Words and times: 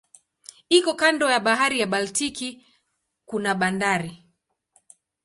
Iko 0.77 0.91
kando 0.95 1.31
ya 1.31 1.39
bahari 1.39 1.79
ya 1.79 1.87
Baltiki 1.87 2.65
kuna 3.25 3.55
bandari. 3.55 4.23